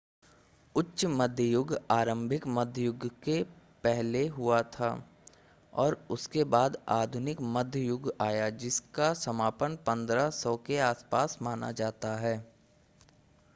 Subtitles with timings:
[0.75, 3.43] उच्च मध्य युग आरंभिक मध्य युग से
[3.83, 4.89] पहले हुआ था
[5.73, 12.37] और उसके बाद आधुनिक मध्य युग आया जिसका समापन 1500 के आसपास माना जाता है